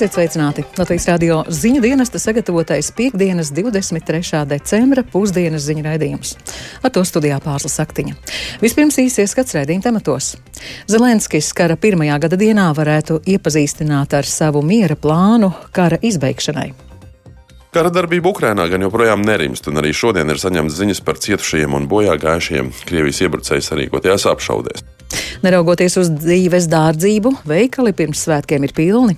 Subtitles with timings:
[0.00, 0.62] Esiet sveicināti!
[0.80, 4.38] Latvijas radio ziņu dienesta sagatavotais piekdienas 23.
[4.48, 6.30] decembra pusdienas ziņu raidījums.
[6.80, 8.14] Ar to studijā pārslas saktiņa.
[8.62, 10.30] Vispirms īsi ieskats raidījuma tematos.
[10.88, 16.70] Zelenskis kara pirmajā gada dienā varētu iepazīstināt ar savu miera plānu kara izbeigšanai.
[17.76, 21.90] Kara darbība Ukrainā gan joprojām nerimst, un arī šodien ir saņemts ziņas par cietušajiem un
[21.92, 24.88] bojā gājušajiem Krievijas iebrucēju sarīkotajās apšaudēs.
[25.44, 29.16] Neraugoties uz dzīves dārdzību, veikali pirms svētkiem ir pilni.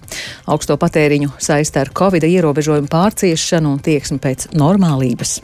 [0.51, 5.41] Augsto patēriņu saista ar covid ierobežojumu pārciešanu un tieksmi pēc normālības.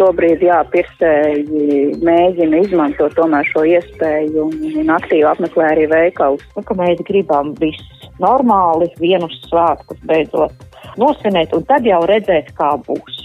[0.00, 0.40] Šobrīd,
[0.72, 4.48] pircēji mēģina izmantot tomēr šo iespēju
[4.80, 6.42] un aktīvi apmeklē arī veikalus.
[6.56, 10.56] Nu, ka mēs gribam visu normāli, vienus svētkus beidzot
[10.98, 13.21] nosvinēt, un tad jau redzēt, kā būs.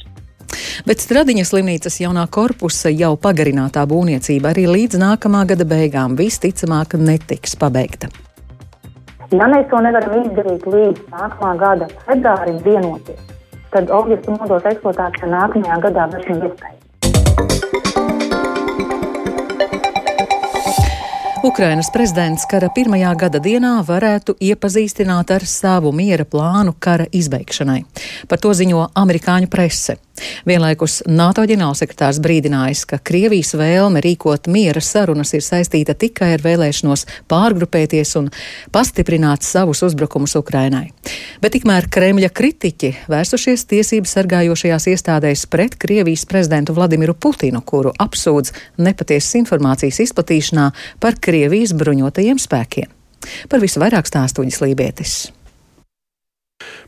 [0.87, 7.57] Bet Stradiņas slimnīcas jaunā korpusa jau pagarinātā būvniecība arī līdz nākamā gada beigām visticamāk netiks
[7.59, 8.07] pabeigta.
[9.35, 13.19] Ja mēs to nevaram izdarīt līdz nākamā gada februārim vienoties,
[13.75, 16.77] tad objektu nodos eksploatācija nākamajā gadā vairs nav iespējama.
[21.43, 27.81] Ukrainas prezidents kara pirmajā gada dienā varētu iepazīstināt ar savu miera plānu kara izbeigšanai.
[28.31, 29.99] Par to ziņo amerikāņu prese.
[30.47, 37.05] Vienlaikus NATO ģenerālsekretārs brīdinājis, ka Krievijas vēlme rīkot miera sarunas ir saistīta tikai ar vēlēšanos
[37.29, 38.31] pārgrupēties un
[38.73, 40.89] pastiprināt savus uzbrukumus Ukrainai.
[41.43, 48.53] Bet tikmēr Kremļa kritiķi vērsušies tiesību sargājošajās iestādēs pret Krievijas prezidentu Vladimiru Putinu, kuru apsūdz
[48.81, 50.69] nepatiesas informācijas izplatīšanā
[51.03, 52.93] par Krievijas bruņotajiem spēkiem.
[53.49, 55.17] Par visu vairāk stāstuģis Lībietis.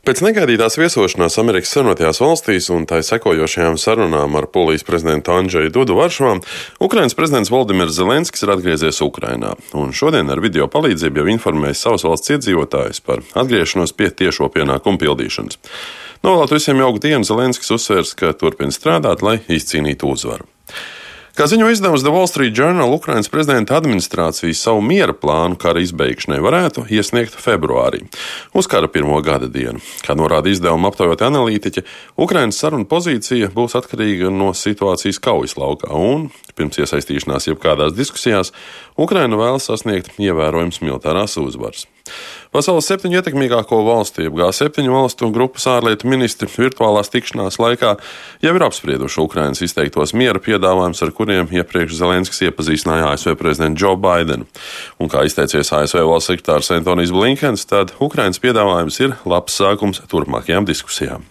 [0.00, 5.94] Pēc negaidītās viesošanās Amerikas Savienotajās valstīs un tai sekojošajām sarunām ar polijas prezidentu Andžeju Dudu
[5.98, 6.38] Varšavā,
[6.82, 9.52] Ukrainas prezidents Valdimirs Zelenskis ir atgriezies Ukrainā.
[9.78, 14.98] Un šodien ar video palīdzību jau informējis savas valsts iedzīvotājus par atgriešanos pie tiešo pienākumu
[15.04, 15.60] pildīšanas.
[16.26, 20.48] Novēlēt visiem jauku dienu, Zelenskis uzsvērs, ka turpina strādāt, lai izcīnītu uzvaru.
[21.40, 26.36] Kā ziņo izdevums The Wall Street Journal, Ukrainas prezidenta administrācija savu miera plānu kara izbeigšanai
[26.44, 28.02] varētu iesniegt februārī,
[28.52, 29.80] uz kara pirmo gada dienu.
[30.04, 31.86] Kā norāda izdevuma aptaujot analītiķi,
[32.20, 36.28] Ukrainas saruna pozīcija būs atkarīga no situācijas kaujas laukā, un
[36.60, 38.52] pirms iesaistīšanās jebkādās diskusijās
[39.00, 41.88] Ukraina vēlas sasniegt ievērojams militārās uzvaras.
[42.50, 47.94] Pasaules septiņu ietekmīgāko valstu, jeb G7 valstu un grupas ārlietu ministri virtuālās tikšanās laikā
[48.42, 53.98] jau ir apsprieduši Ukrainas izteiktos miera piedāvājumus, ar kuriem iepriekš Zelenskis iepazīstināja ASV prezidentu Joe
[54.00, 54.48] Bidenu.
[54.98, 60.66] Un kā izteicies ASV valsts sekretārs Antonijs Blinkens, tad Ukrainas piedāvājums ir labs sākums turpmākajām
[60.66, 61.28] diskusijām.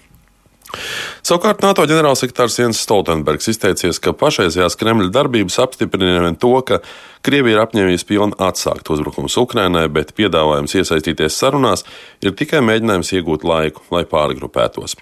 [1.25, 6.79] Savukārt NATO ģenerālsekretārs Jens Stoltenbergs izteicies, ka pašreizējās Kremļa darbības apstiprina vien to, ka
[7.25, 11.83] Krievija ir apņēmības pilna atsākt uzbrukumus Ukrainai, bet piedāvājums iesaistīties sarunās
[12.23, 14.95] ir tikai mēģinājums iegūt laiku, lai pārgrupētos.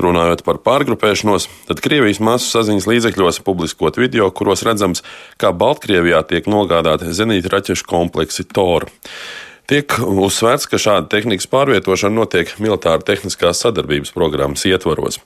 [0.00, 5.04] Runājot par pārgrupēšanos, tad Krievijas masu saziņas līdzekļos publiskot video, kuros redzams,
[5.36, 8.88] kā Baltkrievijā tiek nogādāti zenīta raķešu kompleksi Tor.
[9.68, 15.20] Tiek uzsvērts, ka šāda tehnikas pārvietošana notiek militāra tehniskās sadarbības programmas ietvaros.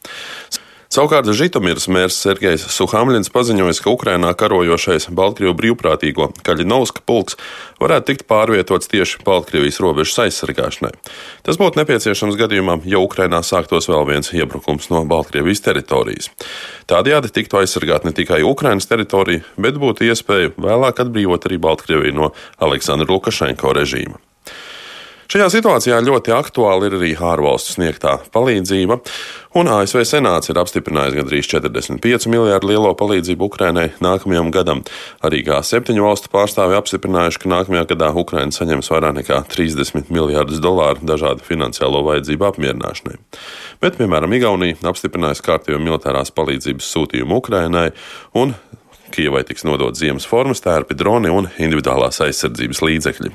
[0.95, 7.35] Savukārt Žitomirs mērs Sergejs Suhamļins paziņoja, ka Ukrainā karojošais Baltkrievu brīvprātīgo Kaļinovska pulks
[7.83, 10.93] varētu tikt pārvietots tieši Baltkrievijas robežas aizsargāšanai.
[11.43, 16.31] Tas būtu nepieciešams gadījumā, ja Ukrainā sāktos vēl viens iebrukums no Baltkrievijas teritorijas.
[16.87, 22.31] Tādējādi tiktu aizsargāt ne tikai Ukrainas teritorija, bet būtu iespēja vēlāk atbrīvot arī Baltkrieviju no
[22.63, 24.23] Aleksandra Lukašenko režīma.
[25.31, 28.99] Šajā situācijā ļoti aktuāli ir arī ārvalstu sniegtā palīdzība,
[29.57, 34.83] un ASV Senāts ir apstiprinājis gandrīz 45 miljārdu lielo palīdzību Ukrainai nākamajam gadam.
[35.25, 41.09] Arī G7 valstu pārstāvi apstiprinājuši, ka nākamajā gadā Ukraina saņems vairāk nekā 30 miljārdus dolāru
[41.09, 43.17] dažādu finansiālo vajadzību apmierināšanai.
[43.81, 47.91] Bet, piemēram, Igaunija apstiprinājusi kārtējo militārās palīdzības sūtījumu Ukrainai
[48.37, 48.57] un
[49.15, 53.35] Kievai tiks nodot ziemas formas tērpi, droni un individuālās aizsardzības līdzekļi.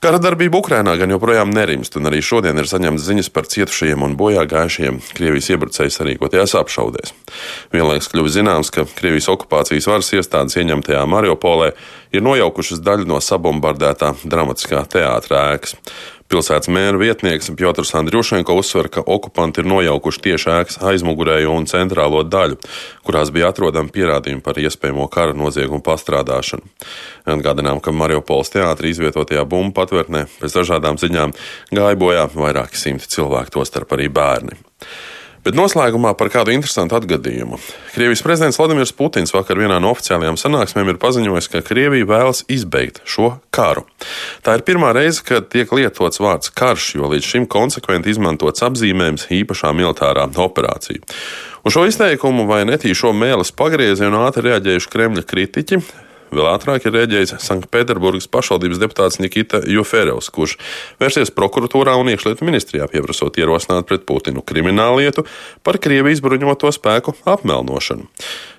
[0.00, 4.14] Kara darbība Ukrainā gan joprojām nerimst, un arī šodien ir saņemts ziņas par cietušajiem un
[4.16, 7.12] bojā gājušajiem Krievijas iebrucēju sarīkotajās apšaudēs.
[7.74, 11.74] Vienlaikus kļuva zināms, ka Krievijas okupācijas varas iestādes ieņemtajā Mariupolē
[12.16, 15.76] ir nojaukušas daļu no sabombardētā dramatiskā teātra ēkas.
[16.30, 22.20] Pilsētas mēra vietnieks Piotrs Andriušenko uzsver, ka okupanti ir nojaukuši tieši ēkas aizmugurējo un centrālo
[22.22, 22.60] daļu,
[23.02, 26.62] kurās bija atrodami pierādījumi par iespējamo kara noziegumu pastrādāšanu.
[27.34, 31.34] Atgādinām, ka Mariupoles teātrī izvietotajā bumbu patvērtnē pēc dažādām ziņām
[31.74, 34.54] gāja bojā vairāki simti cilvēku, tostarp arī bērni.
[35.40, 37.56] Bet noslēgumā par kādu interesantu atgadījumu.
[37.94, 43.00] Krievijas prezidents Vladimirs Putins vakar vienā no oficiālajām sanāksmēm ir paziņojis, ka Krievija vēlas izbeigt
[43.08, 43.86] šo karu.
[44.44, 49.30] Tā ir pirmā reize, kad tiek lietots vārds karš, jo līdz šim konsekventi izmantots apzīmējums
[49.40, 51.00] īpašā militārā operācija.
[51.64, 55.82] Uz šo izteikumu vai netīšo mēlis pagriezienu ātri reaģējuši Kremļa kritiķi.
[56.30, 60.56] Vēl ātrāk ir rēģējis Sanktpēterburgas pašvaldības deputāts Nikita Juferevs, kurš
[61.02, 65.26] vērsies prokuratūrā un iekšlietu ministrijā pieprasot ierosināt pret Putinu krimināllietu
[65.66, 68.06] par Krievijas bruņoto spēku apmelnošanu.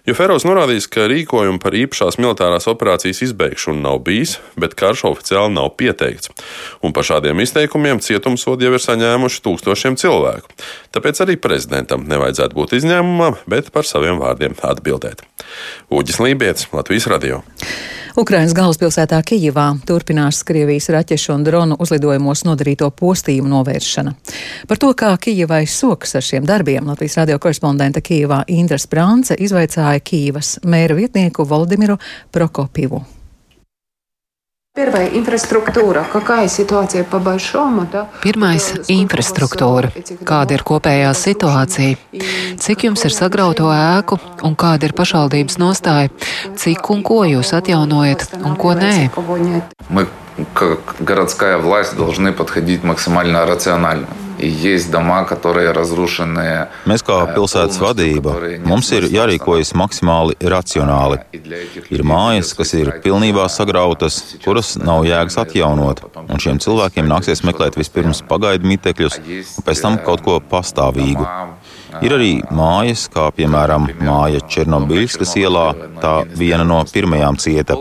[0.10, 5.72] Juferovs norādījis, ka rīkojumu par īpašās militārās operācijas izbeigšanu nav bijis, bet karš oficiāli nav
[5.78, 6.34] pieteikts.
[6.82, 10.58] Un par šādiem izteikumiem cietumsodi jau ir saņēmuši tūkstošiem cilvēku.
[10.92, 15.22] Tāpēc arī prezidentam nevajadzētu būt izņēmumam, bet par saviem vārdiem atbildēt.
[15.90, 17.42] Uģis Lībijams, Latvijas Radio.
[18.20, 24.14] Ukrainas galvaspilsētā Kijivā turpinās Krievijas raķešu un dronu uzlidojumos nodarīto postījumu novēršana.
[24.68, 30.04] Par to, kā Kijivai sokas ar šiem darbiem, Latvijas radio korespondente Kijivā Indra Sprānce izvaicāja
[30.04, 31.98] Kijivas mēra vietnieku Valdimiru
[32.36, 33.06] Prokopivu.
[34.77, 36.05] Первая инфраструктура.
[36.13, 37.87] Какая ситуация по большому?
[37.91, 38.11] Да?
[38.23, 39.89] Pirmais - infrastruktūra.
[40.21, 41.97] Kāda ir kopējā situācija?
[42.61, 46.11] Cik jums ir sagrauto ēku un kāda ir pašvaldības nostāja?
[46.61, 49.11] Cik un ko jūs atjaunojat un ko nē?
[49.89, 50.09] Мы,
[50.53, 54.09] как городская власть, должны подходить максимально рационально.
[56.90, 58.36] Mēs kā pilsētas vadība,
[58.66, 61.20] mums ir jārīkojas maksimāli racionāli.
[61.94, 67.78] Ir mājas, kas ir pilnībā sagrautas, kuras nav jēgas atjaunot, un šiem cilvēkiem nāksies meklēt
[67.80, 71.28] vispirms pagaidu mitekļus, un pēc tam kaut ko pastāvīgu.
[72.02, 75.68] Ir arī mājas, kā piemēram māja Černobiļskas ielā,
[76.02, 77.78] tā viena no pirmajām cieta.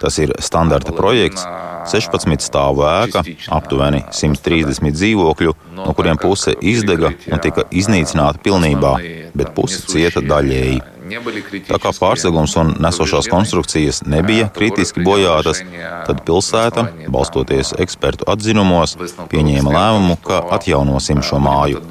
[0.00, 1.44] Tas ir standarta projekts,
[1.90, 3.22] 16 stāvu ēka,
[3.54, 8.96] aptuveni 130 dzīvokļu, no kuriem puse izdega un tika iznīcināta pilnībā,
[9.36, 10.82] bet puse cieta daļēji.
[11.06, 15.60] Tā kā pārsegums un nesošās konstrukcijas nebija kritiski bojātas,
[16.08, 18.96] tad pilsēta, balstoties ekspertu atzinumos,
[19.30, 21.84] pieņēma lēmumu, ka atjaunosim šo māju.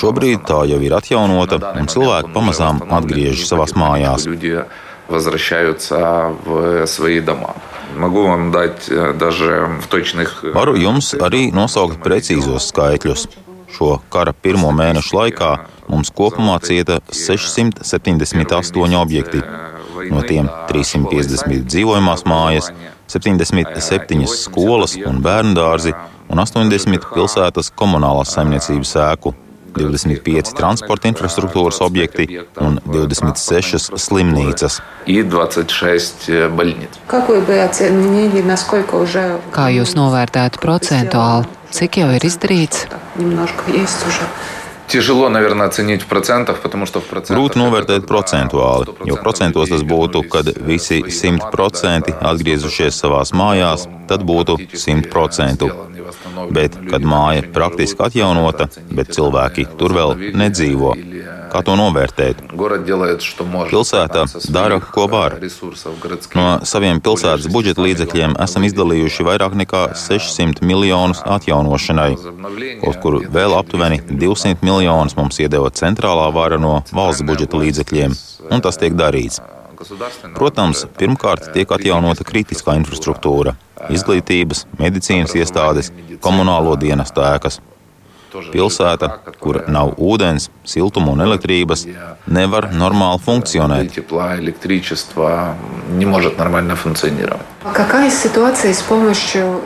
[0.00, 4.24] Šobrīd tā jau ir atjaunota, un cilvēki pamazām atgriežas savās mājās
[5.11, 7.55] возвращаются в свои дома.
[7.95, 10.43] Могу вам дать даже в точных...
[10.43, 13.27] Varu jums arī nosaukt precīzos skaitļus.
[13.71, 15.51] Šo kara pirmo mēnešu laikā
[15.87, 19.41] mums kopumā cieta 678 objekti.
[20.11, 22.69] No tiem 350 dzīvojamās mājas,
[23.07, 25.95] 77 skolas un bērnu dārzi
[26.29, 29.33] un 80 pilsētas komunālās saimniecības ēku.
[29.77, 34.79] 25 transporta infrastruktūras objekti un 26 slimnīcas.
[39.57, 41.55] Kā jūs novērtētu procentuāli?
[41.77, 42.87] Cik jau ir izdarīts?
[44.87, 47.43] Тяжело, наверное, оценить в процентах, потому что в процентах...
[47.43, 54.55] Grūti novērtēt procentuāli, jo procentos tas būtu, kad visi 100% atgriezušies savās mājās, tad būtu
[54.71, 55.67] 100%.
[56.52, 60.92] Bet, kad māja praktiski atjaunota, bet cilvēki tur vēl nedzīvo,
[61.52, 62.42] kā to novērtēt?
[63.70, 64.24] Pilsēta
[64.54, 65.36] dara, ko var.
[66.38, 72.12] No saviem pilsētas budžeta līdzekļiem esam izdalījuši vairāk nekā 600 miljonus atjaunošanai.
[72.84, 78.16] Kaut kur vēl aptuveni 200 miljonus mums iedeva centrālā vara no valsts budžeta līdzekļiem,
[78.50, 79.42] un tas tiek darīts.
[80.34, 83.56] Protams, pirmkārt tiek atjaunota kritiskā infrastruktūra-
[83.96, 85.90] izglītības, medicīnas iestādes,
[86.20, 87.60] komunālo dienestu ēkas.
[88.32, 91.84] Pilsēta, kur nav ūdens, siltuma un elektrības,
[92.26, 93.92] nevar normāli funkcionēt.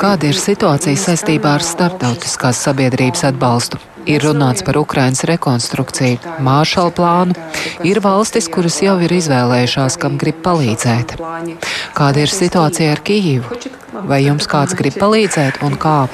[0.03, 3.79] Kāda ir situācija saistībā ar starptautiskās sabiedrības atbalstu?
[4.10, 7.38] Ir runāts par Ukrainas rekonstrukciju, Māršala plānu.
[7.86, 11.18] Ir valstis, kuras jau ir izvēlējušās, kam grib palīdzēt.
[11.98, 13.62] Kāda ir situācija ar Kijivu?
[14.10, 16.08] Vai jums kāds grib palīdzēt un kā?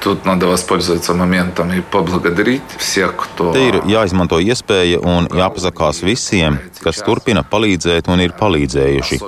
[0.00, 3.52] Тут надо воспользоваться моментом и поблагодарить всех, кто...
[3.52, 9.18] Te ir jāizmanto iespēja un jāpasakās visiem, kas turpina palīdzēt un ir palīdzējuši.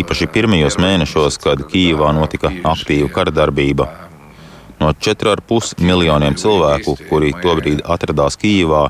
[0.00, 3.90] Īpaši pirmajos mēnešos, kad Kīvā notika aktīva karadarbība.
[4.79, 8.89] No 4,5 miljoniem cilvēku, kuri tobrīd atradās Kīvā,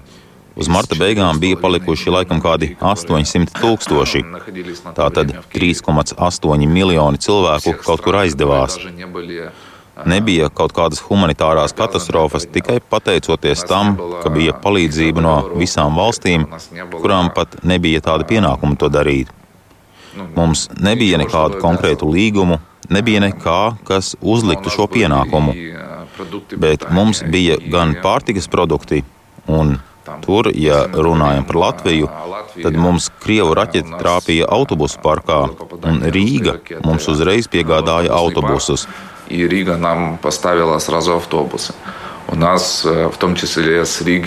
[0.56, 4.22] Uz marta beigām bija palikuši laikam kādi 800 tūkstoši.
[4.96, 8.78] Tātad 3,8 miljoni cilvēku kaut kur aizdevās.
[10.08, 16.48] Nebija kaut kādas humanitārās katastrofas tikai pateicoties tam, ka bija palīdzība no visām valstīm,
[16.96, 19.32] kurām pat nebija tāda pienākuma to darīt.
[20.36, 25.56] Mums nebija nekādu konkrētu līgumu, nebija nekā, kas uzliktu šo pienākumu.
[26.62, 29.04] Bet mums bija gan pārtikas produkti,
[29.52, 29.76] un
[30.24, 32.10] tur, ja runājam par Latviju,
[32.62, 35.42] tad mums Krievu raķeti trāpīja autobusu parkā,
[35.84, 38.88] un Rīga mums uzreiz piegādāja autobusus.
[39.30, 41.74] Rīga nam pastāvēja srazu autobusu.
[42.34, 42.66] Un nas,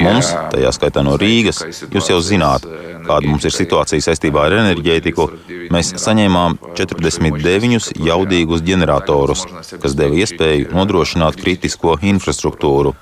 [0.07, 2.67] mums, tajā skaitā no Rīgas, jūs jau zināt,
[3.09, 5.27] kāda mums ir situācija saistībā ar enerģētiku.
[5.75, 9.45] Mēs saņēmām 49 jaudīgus ģeneratorus,
[9.83, 12.95] kas deva iespēju nodrošināt kritisko infrastruktūru.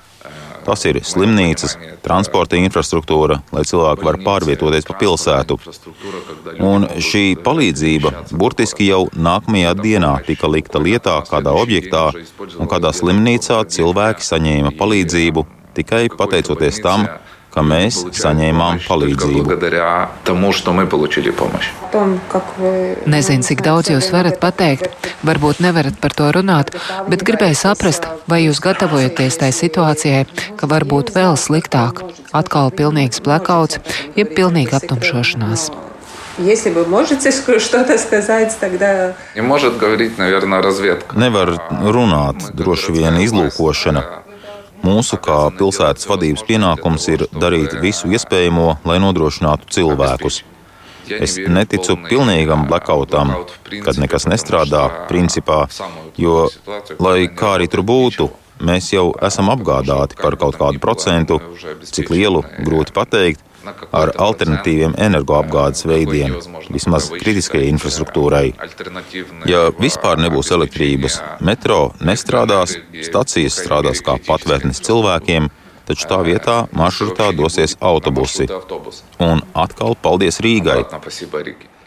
[0.67, 5.57] Tas ir slimnīcas, transporta infrastruktūra, lai cilvēki var pārvietoties pa pilsētu.
[6.67, 12.09] Un šī palīdzība burtiski jau nākamajā dienā tika likta lietā kādā objektā,
[12.59, 15.45] un kādā slimnīcā cilvēki saņēma palīdzību
[15.77, 17.07] tikai pateicoties tam,
[17.52, 19.58] ka mēs saņēmām palīdzību.
[23.12, 24.88] Nezinu, cik daudz jūs varat pateikt,
[25.26, 26.72] varbūt nevarat par to runāt,
[27.12, 30.24] bet gribēju saprast, vai jūs gatavojaties tai situācijai,
[30.56, 33.82] ka var būt vēl sliktāk, atkal pilnīgs blackouts,
[34.16, 35.70] jeb pilnīga aptumšošanās.
[36.38, 39.14] Если вы можете что-то сказать, тогда...
[39.34, 41.14] Не может говорить, наверное, разведка.
[41.14, 44.22] Nevar runāt, droši vien izlūkošana.
[44.85, 50.43] Mūsu kā pilsētas vadības pienākums ir darīt visu iespējamo, lai nodrošinātu cilvēkus.
[51.07, 53.31] Es neticu pilnīgam blackoutam,
[53.85, 55.63] kad nekas nestrādā, principā,
[56.19, 56.49] jo,
[56.99, 58.27] lai kā arī tur būtu,
[58.67, 61.39] mēs jau esam apgādāti par kaut kādu procentu,
[61.87, 63.43] cik lielu grūti pateikt,
[63.91, 66.35] ar alternatīviem energoapgādes veidiem,
[66.73, 68.45] vismaz kritiskajai infrastruktūrai.
[69.49, 75.49] Ja vispār nebūs elektrības, metro nestrādās, stacijas strādās kā patvērtnes cilvēkiem,
[75.87, 78.49] taču tā vietā maršrutā dosies autobusi.
[79.23, 80.83] Un atkal paldies Rīgai!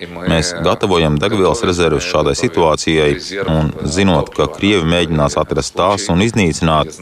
[0.01, 3.11] Mēs gatavojam degvielas rezerves šādai situācijai,
[3.53, 6.97] un zinot, ka Krievi mēģinās atrast tās un iznīcināt,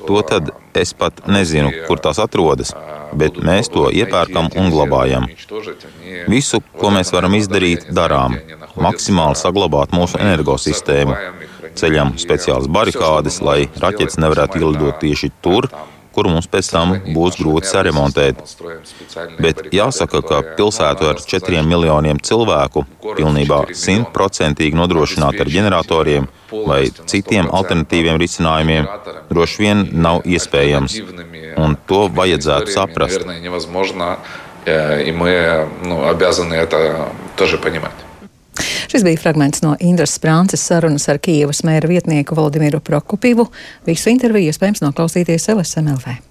[0.00, 2.74] to tad es pat nezinu, kur tās atrodas,
[3.14, 5.28] bet mēs to iepērkam un glabājam.
[6.30, 8.34] Visu, ko mēs varam izdarīt, darām.
[8.80, 11.14] Maksimāli saglabāt mūsu energosistēmu.
[11.78, 15.70] Ceļam speciālas barikādes, lai raķetes nevarētu ielidot tieši tur,
[16.15, 18.39] kuru mums pēc tam būs grūti saremontēt.
[19.43, 26.29] Bet jāsaka, ka pilsētu ar četriem miljoniem cilvēku pilnībā simtprocentīgi nodrošināt ar ģeneratoriem
[26.69, 26.81] vai
[27.11, 28.87] citiem alternatīviem risinājumiem
[29.31, 30.97] droši vien nav iespējams.
[31.59, 33.27] Un to vajadzētu saprast.
[34.67, 37.93] И мы ну, обязаны это тоже понимать.
[38.90, 43.46] Šis bija fragments no Indras Sprānces sarunas ar Kijavas mēra vietnieku Valdimiru Prokopivu.
[43.86, 46.29] Visu interviju iespējams noklausīties LSMLV.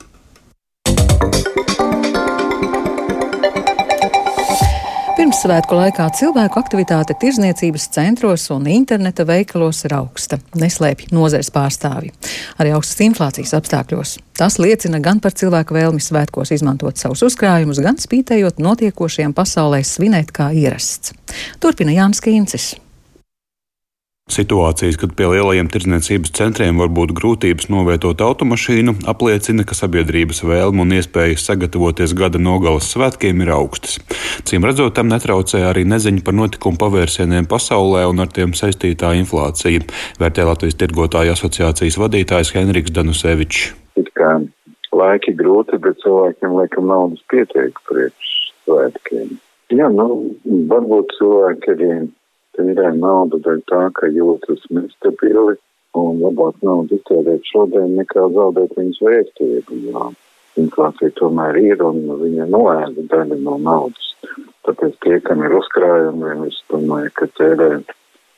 [5.29, 12.09] Pirmsvētku laikā cilvēku aktivitāte tirzniecības centros un interneta veikalos ir augsta, neslēpj nozares pārstāvji.
[12.57, 14.15] Arī augstas inflācijas apstākļos.
[14.41, 20.33] Tas liecina gan par cilvēku vēlmi svētkos izmantot savus uzkrājumus, gan spītējot notiekošajiem pasaulē svinēt
[20.33, 21.13] kā ierasts.
[21.61, 22.71] Turpina Jānis Kīncis.
[24.29, 30.85] Situācijas, kad pie lielajiem tirdzniecības centriem var būt grūtības novietot automašīnu, apliecina, ka sabiedrības vēlme
[30.85, 33.97] un iespējas sagatavoties gada nogalas svētkiem ir augstas.
[34.45, 39.87] Cīm redzot, tam netraucē arī neziņa par notikumu pavērsieniem pasaulē un ar tiem saistītā inflācija,
[40.21, 43.73] vērtē Latvijas tirgotāju asociācijas vadītājs Henriks Danusevičs.
[44.99, 48.31] Laiki grūti, bet cilvēkiem laikam naudas pietiek priekš
[48.65, 49.37] svētkiem.
[49.69, 50.07] Jā, nu,
[50.69, 51.91] varbūt cilvēki arī
[52.59, 55.55] tērē naudu dēļ tā, ka jūtas nestabili
[55.99, 59.79] un labāk naudu iztērēt šodien nekā zaudēt viņas vērtību.
[59.93, 60.09] Jā.
[60.59, 64.11] Inflācija tomēr ir un viņa noēda daļu no naudas.
[64.67, 67.69] Tāpēc tie, kam ir uzkrājumi, es domāju, ka tērē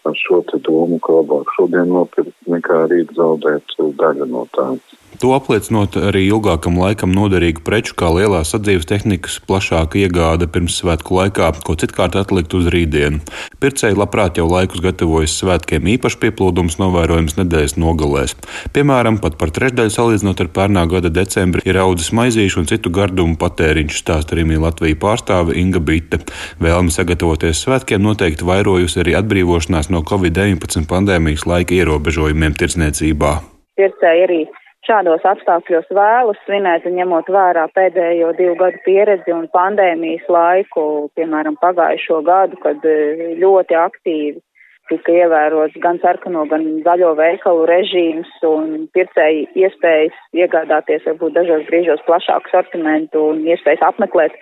[0.08, 4.98] ar šo domu, ka labāk šodien nopirkt nekā rīt zaudēt daļu no tādas.
[5.22, 11.17] To apliecinot arī ilgākam laikam noderīgu preču, kā lielās sadzīves tehnikas plašāka iegāde pirms svētku
[11.20, 13.20] laikā, ko citkārt atlikt uz rītdienu.
[13.62, 18.34] Pircēji labprāt jau laikus gatavojas svētkiem, īpaši pieplūdums novērojams nedēļas nogalēs.
[18.74, 23.38] Piemēram, pat par trešdaļu salīdzinot ar pērnā gada decembri ir audzis maizīšu un citu gardumu
[23.41, 26.22] patēriņš, stāsta arī Latvijas pārstāve Inga Bite.
[26.63, 33.32] Vēlme sagatavoties svētkiem noteikti vairojusi arī atbrīvošanās no Covid-19 pandēmijas laika ierobežojumiem tirdzniecībā.
[33.80, 34.42] Pircēji arī
[34.88, 40.86] šādos apstākļos vēlas svinēt, ņemot vērā pēdējo divu gadu pieredzi un pandēmijas laiku,
[41.18, 44.42] piemēram, pagājušo gadu, kad e, ļoti aktīvi
[44.92, 52.04] tika ievērots gan sarkano, gan zaļo veikalu režīms un pircēji iespējas iegādāties varbūt dažos brīžos
[52.08, 54.36] plašāku sortimentu un iespējas apmeklēt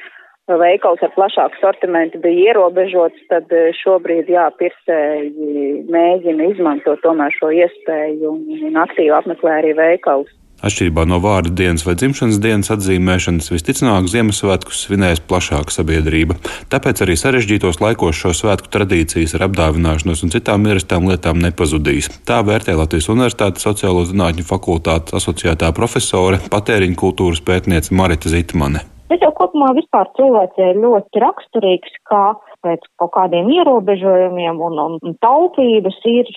[0.58, 7.53] veikals ar plašāku sortimentu bija ierobežots, tad e, šobrīd, jā, pircēji mēģina izmantot tomēr šo
[7.53, 10.34] iespēju un, un aktīvi apmeklē arī veikalus.
[10.60, 16.36] Atšķirībā no vārda dienas vai dzimšanas dienas atzīmēšanas, visticamāk, Ziemassvētkus svinēs plašāka sabiedrība.
[16.74, 22.12] Tāpēc arī sarežģītos laikos šo svētku tradīcijas ar apdāvināšanos un citām ierastām lietām nepazudīs.
[22.27, 28.84] Tā vērtē Latvijas Universitātes sociālo zinātņu fakultātes asociētā profesore, patēriņa kultūras pētniece Marita Zitmane.
[29.09, 35.15] Tas jau kopumā vispār cilvēcei ir ļoti raksturīgs, kā pēc kaut kādiem ierobežojumiem un, un
[35.25, 36.29] taupības ir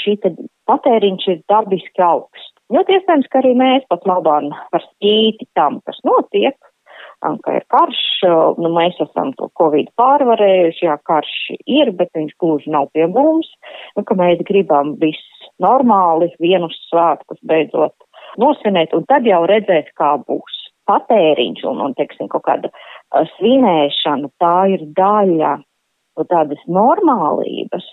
[0.00, 0.16] šī
[0.66, 2.50] patēriņš ir dabiski augsts.
[2.74, 6.58] Ļoti iespējams, ka arī mēs pat labāk par spīti tam, kas notiek,
[7.22, 8.02] ka ir karš,
[8.58, 13.48] nu mēs esam to Covid pārvarējuši, jā, karš ir, bet viņš gluži nav pie mums,
[13.94, 17.94] un ka mēs gribam viss normāli, vienus svētkus beidzot
[18.42, 24.30] nosvinēt, un tad jau redzēt, kā būs patēriņš un, un teiksim, kaut kāda uh, svinēšana,
[24.42, 25.56] tā ir daļa
[26.16, 27.86] no tādas normālības,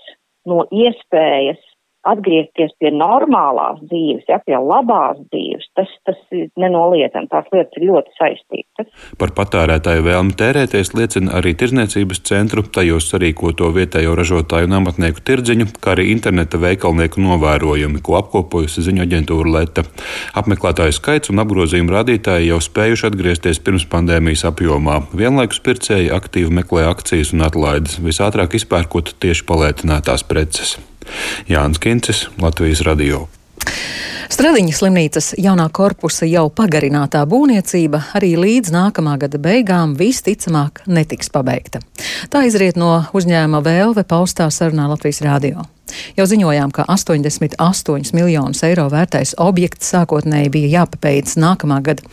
[0.49, 1.61] no iespējas
[2.07, 7.29] atgriezties pie normālās dzīves, ja, pie labās dzīves, tas, tas ir nenoliedzami.
[7.31, 8.89] Tās lietas ir ļoti saistītas.
[9.19, 15.69] Par patērētāju vēlmi tērēties liecina arī tirzniecības centru, tajos sarīkoto vietējo ražotāju un amatnieku tirdziņu,
[15.79, 19.87] kā arī interneta veikalnieku novērojumi, ko apkopojusi ziņu aģentūra Leta.
[20.39, 25.05] Apmeklētāju skaits un apgrozījuma rādītāji jau spējuši atgriezties pirms pandēmijas apjomā.
[25.15, 30.77] Vienlaikus pircēji aktīvi meklē akcijas un atlaides, visātrāk izpērkot tieši palētinātās preces.
[31.49, 33.27] Jānis Kincis, Latvijas Radio.
[34.33, 41.83] Stradiņas slimnīcas jaunā korpusa jau pagarinātā būvniecība arī līdz nākamā gada beigām visticamāk netiks pabeigta.
[42.33, 45.67] Tā izriet no uzņēmuma vēlve paustā sarunā Latvijas Rādio.
[46.17, 52.05] Jau ziņojām, ka 88 miljonus eiro vērtais objekts sākotnēji bija jāpabeidz nākamā gada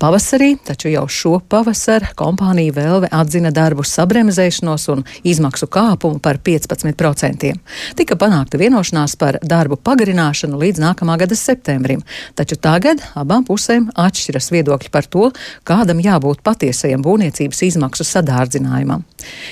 [0.00, 7.52] pavasarī, taču jau šo pavasaru kompānija Vēlve atzina darbu sabremzēšanos un izmaksu kāpumu par 15%.
[7.98, 12.04] Tika panākta vienošanās par darbu pagarināšanu līdz nākamā gada septembrim,
[12.38, 15.30] taču tagad abām pusēm atšķiras viedokļi par to,
[15.66, 19.04] kādam jābūt patiesajam būvniecības izmaksu sadārdzinājumam.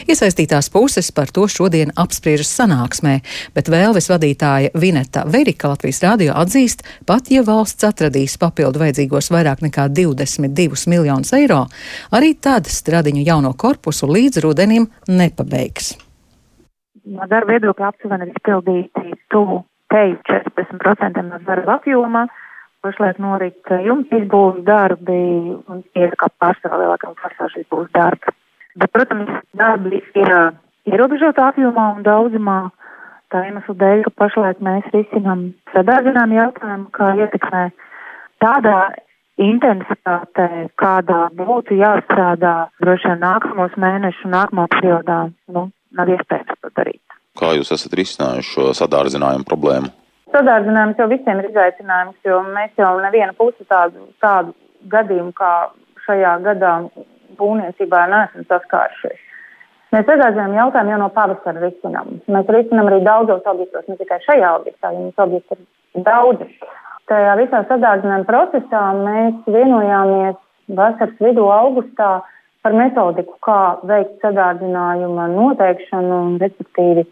[0.06, 3.18] Iesaistītās puses par to šodien apspriežas sanāksmē,
[3.56, 9.64] bet vēlves vadītāja Vineta Verika Latvijas rādio atzīst, pat ja valsts atradīs papildu vajadzīgos vairāk
[9.64, 11.64] nekā 22 miljonus eiro,
[12.14, 15.94] arī tad stradiņu jauno korpusu līdz rudenim nepabeigs.
[17.04, 19.60] No darba viedokļa aptuveni izpildīti tuvu
[19.92, 22.26] teju 14% no darba apjoma.
[22.84, 25.20] Pašlaik norit jumta izbūves darbi
[25.72, 28.32] un ir kā pārsvarā lielākā pārsvarā šis būs darbs.
[28.76, 30.32] Bet, protams, darbi ir
[30.90, 32.58] ierobežotā apjomā un daudzumā.
[33.34, 35.40] Tā iemesla dēļ, ka pašlaik mēs risinām
[35.72, 37.62] sadārzinām jautājumu, kā ietekmē
[38.44, 38.76] tādā
[39.42, 45.18] intensitātē, kādā būtu jāstrādā droši vien nākamos mēnešus, nākamā periodā,
[45.50, 45.64] nu,
[45.98, 47.18] nav iespējams to darīt.
[47.34, 49.90] Kā jūs esat risinājuši šo sadārdzinājumu problēmu?
[50.30, 54.54] Sadārdzinājums jau visiem ir izaicinājums, jo mēs jau neviena pusi tādu, tādu
[54.94, 55.52] gadījumu kā
[56.06, 56.76] šajā gadā
[57.34, 59.23] būvniecībā neesam saskārušies.
[59.94, 62.16] Mēs redzējām jautājumu jau no pavasara risinām.
[62.34, 66.48] Mēs risinām arī daudzos objektos, ne tikai šajā objektā, jo mums objekti ir daudzi.
[67.10, 70.40] Tajā visā sadārdzinājuma procesā mēs vienojāmies
[70.80, 72.08] vasaras vidū augustā
[72.64, 77.04] par metodiku, kā veikt sadārdzinājuma noteikšanu respektīvi,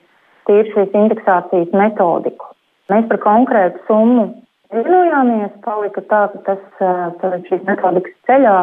[0.49, 2.51] tīri šīs indeksācijas metodiku.
[2.91, 4.27] Mēs par konkrētu summu
[4.73, 6.67] vienojāmies, palika tā, ka tas,
[7.23, 8.57] tad šīs metodikas ceļā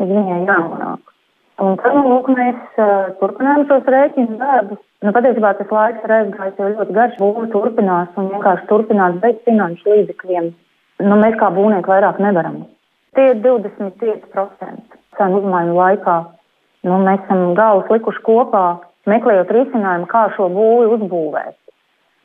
[0.00, 1.14] viņai jānonāk.
[1.60, 4.80] Un tad, nu, lūk, mēs uh, turpinām šos rēķinu darbus.
[5.04, 9.38] Nu, patiesībā tas laiks ir aizgājis jau ļoti garš, būva turpinās un vienkārši turpinās bez
[9.44, 10.50] finanšu līdzekļiem.
[11.04, 12.62] Nu, mēs kā būvnieki vairāk nevaram.
[13.16, 16.16] Tie ir 25% cenu uzmaiņu laikā.
[16.88, 18.64] Nu, mēs esam galvas likuši kopā,
[19.10, 21.56] meklējot risinājumu, kā šo būvi uzbūvēt.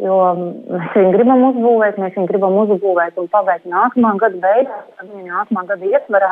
[0.04, 5.08] Jo mēs viņu gribam uzbūvēt, mēs viņu gribam uzbūvēt un pabeigt nākamā gada beigās, tad
[5.08, 6.32] viņa nākamā gada ietvarā.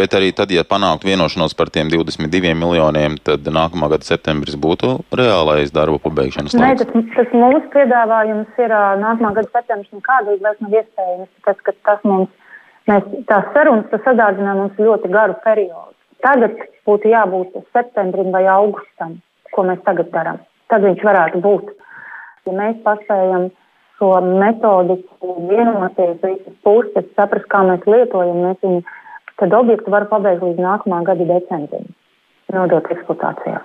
[0.00, 4.96] Bet arī tad, ja panāktu vienošanos par tiem 22 miljoniem, tad nākamā gada septembris būtu
[5.14, 6.82] reālais darbu pabeigšanas laiks.
[6.82, 11.78] Nē, tas, tas mūsu piedāvājums ir nākamā gada septembris nekādīgi vairs nav iespējams, tas, ka
[11.86, 12.58] tas mums,
[12.90, 15.94] mēs tās sarunas, tas sadārdzinā mums ļoti garu periodu.
[16.26, 16.58] Tagad
[16.90, 19.20] būtu jābūt septembrim vai augustam,
[19.54, 20.42] ko mēs tagad darām.
[20.72, 21.76] Tad viņš varētu būt.
[22.46, 23.48] Ja mēs paspējam
[23.98, 28.82] šo metodiku vienoties, visas puses saprast, kā mēs lietojam, mēs viņu,
[29.40, 31.88] tad objektu var pabeigt līdz nākamā gada decembrim,
[32.54, 33.62] nodot eksploatācijā.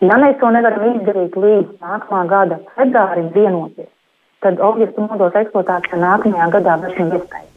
[0.00, 3.90] Ja mēs to nevaram izdarīt līdz nākamā gada februārim vienoties,
[4.42, 7.48] tad objektu nodot eksploatācijā nākamajā gadā vairs nav iespējams.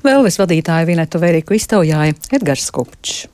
[0.00, 3.26] Vēlvis vadītāja Vinetu Veriku iztaujāja Edgars Kupčs.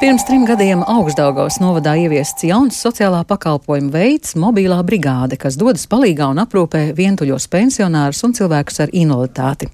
[0.00, 6.30] Pirms trim gadiem Augstdaugavas novadā ieviests jauns sociālā pakalpojuma veids- mobilā brigāde, kas dodas palīgā
[6.32, 9.68] un aprūpē vientuļos pensionārus un cilvēkus ar invaliditāti.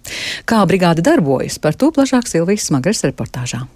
[0.44, 3.68] Kā brigāde darbojas, par to plašāk Silvijas Smagres reportāžā.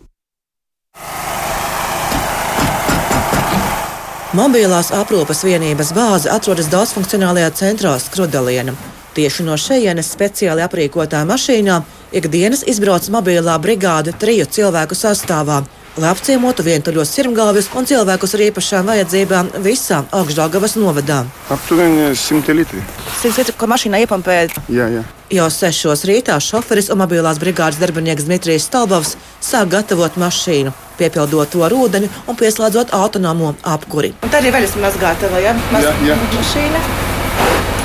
[4.35, 8.77] Mobilās aprūpas vienības bāze atrodas daudzfunkcionālajā centrā Skrudalienam.
[9.15, 11.83] Tieši no šejienes speciāli aprīkotā mašīnā
[12.13, 15.65] ikdienas izbrauc mobilā brigāde triju cilvēku sastāvā
[15.99, 21.25] lai apciemotu vientuļos sirmgalvjus un cilvēkus ar īpašām vajadzībām visā augšdaļgavas novadā.
[21.51, 22.83] Aptuveni 100 litri.
[23.23, 24.37] 100 litri, ko mašīnā iepumpē?
[24.71, 25.03] Jā, jā.
[25.31, 31.63] Jau sešos rītā šoferis un mobilās brigādes darbinieks Dmitrijs Stalbovs sāk gatavot mašīnu, piepildot to
[31.67, 34.15] ar ūdeni un pieslēdzot autonomo apkuri.
[34.23, 35.55] Un tā arī veļas mazgātava, ja?
[35.71, 35.87] Maz...
[35.87, 36.19] Jā, jā.
[36.35, 36.83] Mašīna.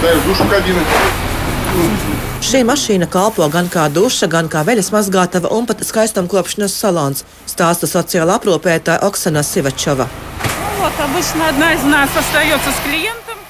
[0.02, 0.88] Tā ir dušu kabīne.
[2.46, 7.24] Šī mašīna kalpo gan kā duša, gan kā veļas mazgātava un pat skaistumkopšanas salons,
[7.56, 10.10] stāsta sociāla aprūpētāja Oksana Sivačova.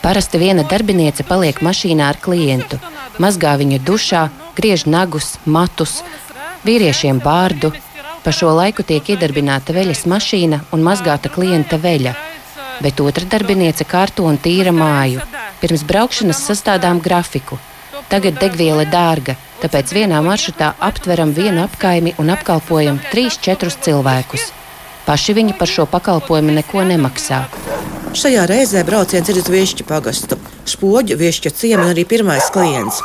[0.06, 2.78] Parasti viena darbiniece paliek mašīnā ar klientu,
[3.24, 4.22] mazgā viņu dušā,
[4.58, 5.98] griež nagus, matus,
[6.68, 7.74] vīriešiem bārdu.
[8.24, 12.16] Pa šo laiku tiek iedarbināta veļas mašīna un mazgāta klienta veļa,
[12.86, 15.22] bet otra darbiniece kārto un tīra māju.
[15.62, 17.58] Pirms braukšanas sastādām grafiku
[18.10, 24.50] Tagad degviela dārga, tāpēc vienā maršrutā aptveram vienu apkaimi un apkalpojam 3-4 cilvēkus.
[25.06, 27.44] Paši viņi par šo pakalpojumu neko nemaksā.
[28.16, 30.40] Šajā reizē brauciens ir uz Višķu pagastu.
[30.66, 33.02] Spoģu Višķu ciemata arī pirmais klients.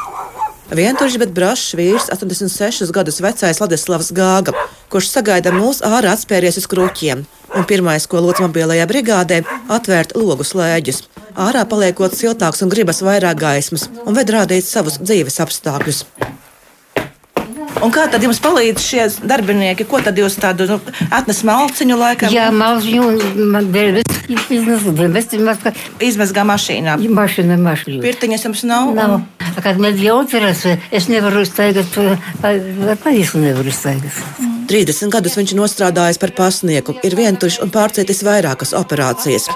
[0.71, 4.55] Vientuļš, bet brašs vīrs, 86 gadus vecais Ladislavs Gāga,
[4.93, 7.25] kurš sagaida mūs ārā atspēries uz kruķiem.
[7.57, 9.41] Un pirmais, ko lūdz mobilajā brigādē,
[9.73, 11.03] atvērt logu slēģus.
[11.41, 16.05] Ārā paliekot siltāks un gribas vairāk gaismas, un ved rādīt savus dzīves apstākļus.
[17.81, 19.87] Un kā tad jums palīdz šie darbinieki?
[19.89, 20.77] Ko tad jūs tādu nu,
[21.17, 22.33] atnes malciņu laikam?
[22.35, 24.05] Jā, malciņu man bija
[26.11, 26.45] izmazgā.
[26.51, 26.99] Mašīnā.
[27.01, 28.03] Mašīna, mašīna.
[28.05, 28.93] Pirtiņas jums nav?
[28.99, 29.17] Nav.
[29.21, 29.27] Un...
[29.65, 30.63] Kad man jautrās,
[30.95, 31.99] es nevaru iztaigāt,
[32.45, 34.50] ar pavismu nevaru iztaigāt.
[34.71, 39.49] 30 gadus viņš nostrādājis par pasnieku, ir vientuļš un pārcietis vairākas operācijas.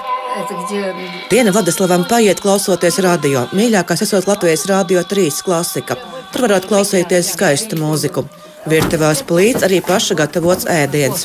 [1.31, 3.45] Diena Vladislavam paiet klausoties radio.
[3.55, 5.95] Mīļākais esot Latvijas Rādio 3 klasika.
[6.33, 8.25] Tur varat klausīties skaistu mūziku.
[8.67, 11.23] Virtuvās plīts arī paša gatavots ēdiens.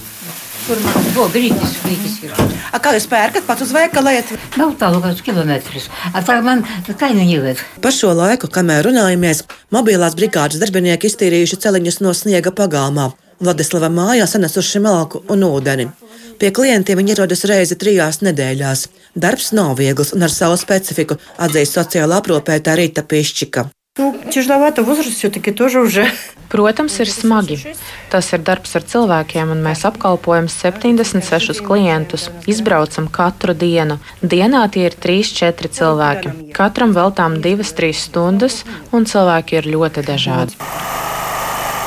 [2.71, 4.13] A, kā jūs pērkat pats uz veikalu?
[4.61, 5.89] Nav tālu kāds kilometrs.
[6.13, 7.65] A, tā man kainu ņivet.
[7.83, 9.43] Pa šo laiku, kamēr runājamies,
[9.75, 13.09] mobilās brigādes darbinieki iztīrījuši celiņus no sniega pagalmā.
[13.41, 15.89] Vladislavā mājā sanesuši malku un ūdeni.
[16.41, 18.87] Pie klientiem viņi ierodas reizi trijās nedēļās.
[19.17, 23.67] Darbs nav viegls un ar savu specifiku, atzīst sociāla aprūpētā Rīta Pišķika.
[26.51, 27.59] Protams, ir smagi.
[28.13, 32.29] Tas ir darbs ar cilvēkiem, un mēs apkalpojam 76 klientus.
[32.51, 33.99] Izbraucam katru dienu.
[34.23, 36.35] Dienā tie ir 3-4 cilvēki.
[36.57, 40.59] Katram veltām 2-3 stundas, un cilvēki ir ļoti dažādi.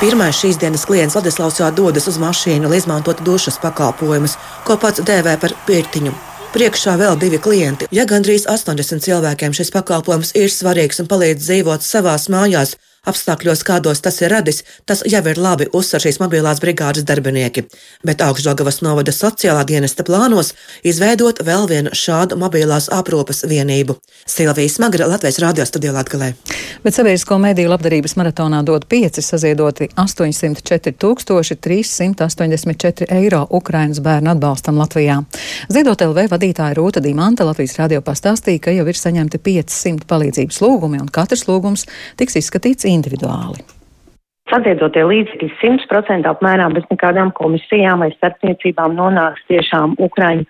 [0.04, 4.34] Pirmais šīs dienas klients Ladislavs jau dodas uz mašīnu, lai izmantotu dušas pakalpojumus,
[4.68, 6.12] ko pats dēvē par pirtiņu.
[6.52, 7.88] Priekšā vēl divi klienti.
[7.88, 14.00] Ja gandrīz 80 cilvēkiem šis pakalpojums ir svarīgs un palīdz dzīvot savās mājās, Apstākļos, kādos
[14.04, 17.66] tas ir radis, tas jau ir labi uzsver šīs mobilās brigādes darbinieki.
[18.04, 23.98] Bet Augstdagavas novada sociālā dienesta plānos izveidot vēl vienu šādu mobilās aprūpas vienību.
[24.26, 26.32] Silvija Smagra, Latvijas radio studijā Latgalē.
[26.84, 30.94] Bet sabiedrisko mediju labdarības maratonā dod 5 saziedoti 804
[31.64, 35.20] 384 eiro Ukrainas bērnu atbalstam Latvijā.
[35.72, 41.00] Ziedot LV vadītāja Rūta Dīmanta Latvijas radio pastāstīja, ka jau ir saņemti 500 palīdzības lūgumi
[41.02, 41.86] un katrs lūgums
[42.20, 43.64] tiks izskatīts individuāli.
[44.52, 50.44] Sadiedotie līdzekļi 100% apmērā bez nekādām komisijām vai starpniecībām nonāks tiešām Ukraiņu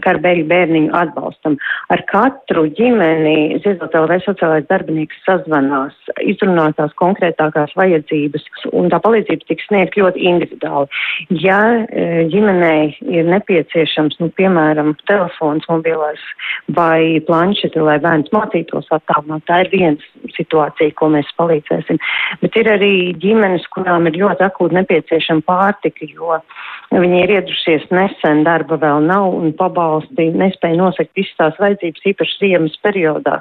[0.00, 1.58] karbēļu bērniņu atbalstam.
[1.92, 5.92] Ar katru ģimeni Ziedotēl vai sociālais darbinieks sazvanās,
[6.24, 10.88] izrunās tās konkrētākās vajadzības, un tā palīdzība tiks sniegt ļoti individuāli.
[11.44, 16.24] Ja e, ģimenei ir nepieciešams, nu, piemēram, telefons mobilais
[16.80, 22.00] vai planšeti, lai bērns mācītos attālināt, tā ir viena situācija, ko mēs palīdzēsim.
[22.40, 26.38] Bet ir arī ģimene, ģimenes, kurām ir ļoti akūti nepieciešama pārtika, jo
[26.94, 32.40] viņi ir iedrušies nesen, darba vēl nav un pabalsti nespēja nosakt visas tās vajadzības, īpaši
[32.40, 33.40] ziemas periodā.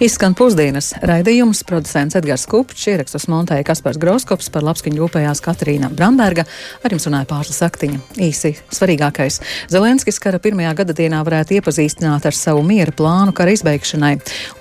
[0.00, 6.46] Izskan pusdienas raidījums, producents Edgars Kupčs, ierakstus montēja Kaspars Groskops, par labskaņu rūpējās Katrīna Bramberga,
[6.80, 8.00] ar jums runāja Pārsla Saktiņa.
[8.24, 9.42] Īsi svarīgākais.
[9.68, 14.14] Zelenskis kara pirmajā gada dienā varētu iepazīstināt ar savu miera plānu kara izbeigšanai,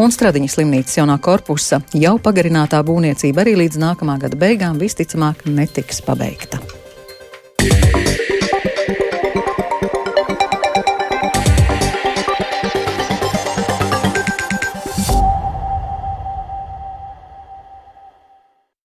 [0.03, 6.03] un Stradiņas slimnīcas jaunā korpusa jau pagarinātā būvniecība arī līdz nākamā gada beigām visticamāk netiks
[6.03, 6.59] pabeigta.